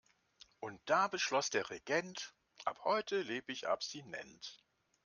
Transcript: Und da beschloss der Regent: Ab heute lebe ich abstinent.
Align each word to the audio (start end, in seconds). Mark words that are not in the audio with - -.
Und 0.61 0.81
da 0.89 1.07
beschloss 1.09 1.51
der 1.51 1.69
Regent: 1.69 2.33
Ab 2.65 2.79
heute 2.85 3.21
lebe 3.21 3.51
ich 3.51 3.67
abstinent. 3.67 4.65